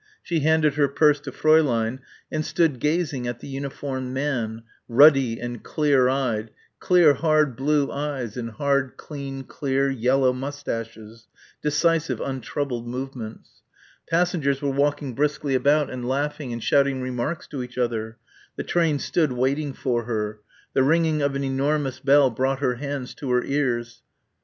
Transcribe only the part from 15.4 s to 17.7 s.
about and laughing and shouting remarks to